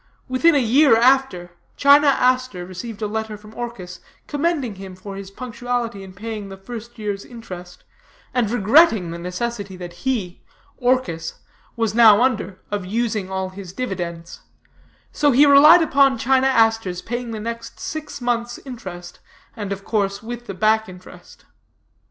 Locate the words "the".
6.49-6.57, 9.11-9.19, 17.29-17.39, 20.47-20.55